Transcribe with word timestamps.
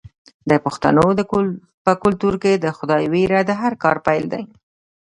د 0.49 0.51
پښتنو 0.65 1.05
په 1.85 1.91
کلتور 2.03 2.33
کې 2.43 2.53
د 2.57 2.65
خدای 2.77 3.03
ویره 3.13 3.39
د 3.45 3.51
هر 3.61 3.73
کار 3.83 3.97
پیل 4.05 4.23
دی. 4.33 4.43